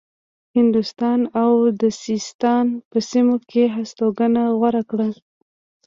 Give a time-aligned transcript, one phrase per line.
[0.55, 1.51] هندوستان او
[1.81, 5.07] د سیستان په سیمو کې هستوګنه غوره کړه.